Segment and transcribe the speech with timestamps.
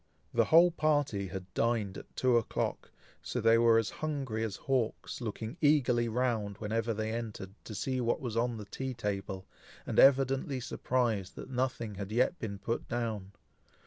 [0.33, 2.89] The whole party had dined at two o'clock,
[3.21, 8.01] so they were as hungry as hawks, looking eagerly round, whenever they entered, to see
[8.01, 9.45] what was on the tea table,
[9.85, 13.33] and evidently surprised that nothing had yet been put down.